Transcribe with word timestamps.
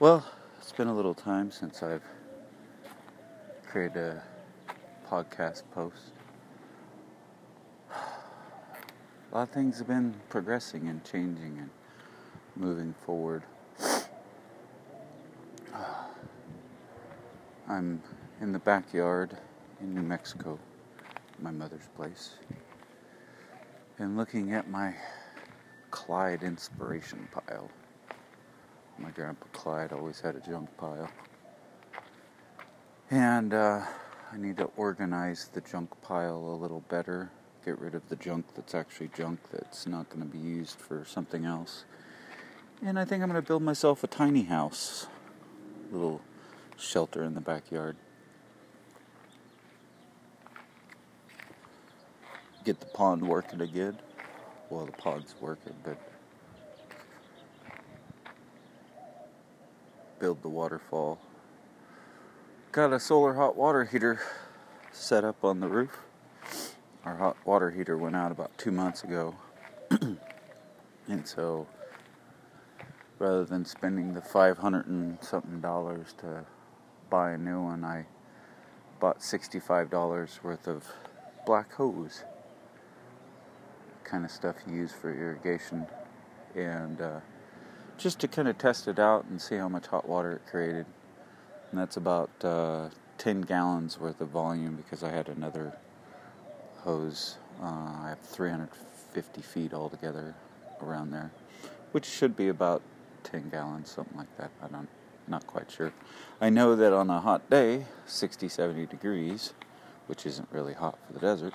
Well, 0.00 0.26
it's 0.58 0.72
been 0.72 0.88
a 0.88 0.94
little 0.94 1.14
time 1.14 1.52
since 1.52 1.80
I've 1.80 2.02
created 3.64 3.96
a 3.96 4.24
podcast 5.08 5.62
post. 5.72 6.10
A 7.94 7.94
lot 9.32 9.42
of 9.44 9.50
things 9.50 9.78
have 9.78 9.86
been 9.86 10.16
progressing 10.28 10.88
and 10.88 11.04
changing 11.04 11.58
and 11.58 11.70
moving 12.56 12.92
forward. 13.06 13.44
I'm 17.68 18.02
in 18.40 18.50
the 18.50 18.58
backyard 18.58 19.36
in 19.80 19.94
New 19.94 20.02
Mexico, 20.02 20.58
my 21.38 21.52
mother's 21.52 21.88
place, 21.94 22.34
and 23.98 24.16
looking 24.16 24.54
at 24.54 24.68
my 24.68 24.92
Clyde 25.92 26.42
inspiration 26.42 27.28
pile. 27.30 27.70
My 28.98 29.10
grandpa 29.10 29.46
Clyde 29.52 29.92
always 29.92 30.20
had 30.20 30.36
a 30.36 30.40
junk 30.40 30.68
pile. 30.76 31.10
And 33.10 33.52
uh, 33.52 33.82
I 34.32 34.36
need 34.36 34.56
to 34.58 34.70
organize 34.76 35.48
the 35.52 35.60
junk 35.60 35.90
pile 36.02 36.36
a 36.36 36.56
little 36.56 36.80
better. 36.88 37.30
Get 37.64 37.78
rid 37.78 37.94
of 37.94 38.08
the 38.08 38.16
junk 38.16 38.46
that's 38.54 38.74
actually 38.74 39.10
junk 39.16 39.40
that's 39.52 39.86
not 39.86 40.08
going 40.10 40.20
to 40.20 40.28
be 40.28 40.38
used 40.38 40.78
for 40.78 41.04
something 41.04 41.44
else. 41.44 41.84
And 42.84 42.98
I 42.98 43.04
think 43.04 43.22
I'm 43.22 43.30
going 43.30 43.40
to 43.40 43.46
build 43.46 43.62
myself 43.62 44.04
a 44.04 44.06
tiny 44.06 44.42
house. 44.42 45.06
Little 45.90 46.20
shelter 46.76 47.22
in 47.22 47.34
the 47.34 47.40
backyard. 47.40 47.96
Get 52.64 52.80
the 52.80 52.86
pond 52.86 53.22
working 53.22 53.60
again. 53.60 53.98
Well, 54.70 54.86
the 54.86 54.92
pond's 54.92 55.34
working, 55.40 55.74
but 55.84 55.98
build 60.24 60.40
the 60.40 60.48
waterfall. 60.48 61.18
Got 62.72 62.94
a 62.94 62.98
solar 62.98 63.34
hot 63.34 63.56
water 63.56 63.84
heater 63.84 64.22
set 64.90 65.22
up 65.22 65.44
on 65.44 65.60
the 65.60 65.68
roof. 65.68 65.98
Our 67.04 67.16
hot 67.16 67.36
water 67.44 67.70
heater 67.70 67.98
went 67.98 68.16
out 68.16 68.32
about 68.32 68.56
two 68.56 68.70
months 68.70 69.04
ago. 69.04 69.34
and 69.90 71.28
so 71.28 71.66
rather 73.18 73.44
than 73.44 73.66
spending 73.66 74.14
the 74.14 74.22
500 74.22 74.86
and 74.86 75.18
something 75.20 75.60
dollars 75.60 76.14
to 76.20 76.46
buy 77.10 77.32
a 77.32 77.36
new 77.36 77.60
one, 77.60 77.84
I 77.84 78.06
bought 79.00 79.18
$65 79.18 80.42
worth 80.42 80.66
of 80.66 80.86
black 81.44 81.74
hose. 81.74 82.24
Kind 84.04 84.24
of 84.24 84.30
stuff 84.30 84.56
you 84.66 84.74
use 84.74 84.92
for 84.94 85.12
irrigation. 85.12 85.86
And 86.54 86.98
uh, 87.02 87.20
just 87.98 88.18
to 88.20 88.28
kind 88.28 88.48
of 88.48 88.58
test 88.58 88.88
it 88.88 88.98
out 88.98 89.24
and 89.26 89.40
see 89.40 89.56
how 89.56 89.68
much 89.68 89.86
hot 89.86 90.08
water 90.08 90.32
it 90.32 90.42
created. 90.50 90.86
And 91.70 91.80
that's 91.80 91.96
about 91.96 92.30
uh, 92.42 92.88
10 93.18 93.42
gallons 93.42 93.98
worth 93.98 94.20
of 94.20 94.28
volume 94.28 94.76
because 94.76 95.02
I 95.02 95.10
had 95.10 95.28
another 95.28 95.72
hose. 96.78 97.36
Uh, 97.62 97.66
I 97.66 98.06
have 98.10 98.20
350 98.20 99.42
feet 99.42 99.72
altogether 99.72 100.34
around 100.82 101.10
there, 101.10 101.30
which 101.92 102.04
should 102.04 102.36
be 102.36 102.48
about 102.48 102.82
10 103.24 103.48
gallons, 103.50 103.90
something 103.90 104.18
like 104.18 104.36
that. 104.36 104.50
I 104.62 104.68
don't, 104.68 104.88
not 105.26 105.46
quite 105.46 105.70
sure. 105.70 105.92
I 106.40 106.50
know 106.50 106.76
that 106.76 106.92
on 106.92 107.10
a 107.10 107.20
hot 107.20 107.48
day, 107.48 107.86
60, 108.06 108.48
70 108.48 108.86
degrees, 108.86 109.54
which 110.06 110.26
isn't 110.26 110.48
really 110.50 110.74
hot 110.74 110.98
for 111.06 111.12
the 111.12 111.20
desert, 111.20 111.54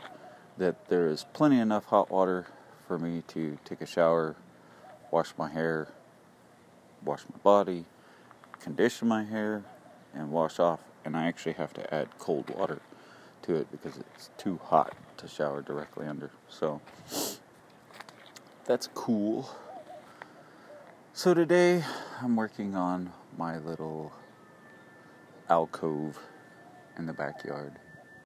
that 0.57 0.89
there 0.89 1.07
is 1.07 1.25
plenty 1.33 1.59
enough 1.59 1.85
hot 1.85 2.09
water 2.09 2.47
for 2.87 2.97
me 2.97 3.23
to 3.27 3.57
take 3.63 3.81
a 3.81 3.85
shower, 3.85 4.35
wash 5.11 5.33
my 5.37 5.49
hair, 5.49 5.89
wash 7.03 7.23
my 7.31 7.38
body, 7.39 7.86
condition 8.59 9.08
my 9.08 9.23
hair, 9.23 9.64
and 10.14 10.31
wash 10.31 10.59
off. 10.59 10.80
And 11.06 11.16
I 11.16 11.28
actually 11.28 11.53
have 11.53 11.73
to 11.73 11.94
add 11.94 12.08
cold 12.19 12.50
water 12.50 12.81
to 13.44 13.56
it 13.56 13.72
because 13.72 13.97
it's 13.97 14.30
too 14.38 14.59
hot 14.64 14.94
to 15.17 15.28
shower 15.28 15.61
directly 15.61 16.07
under. 16.07 16.31
So 16.50 16.81
that's 18.66 18.88
cool. 18.94 19.50
So 21.13 21.34
today 21.34 21.84
I'm 22.22 22.35
working 22.35 22.75
on 22.75 23.12
my 23.38 23.57
little 23.57 24.12
alcove 25.50 26.19
in 26.97 27.06
the 27.06 27.13
backyard. 27.13 27.73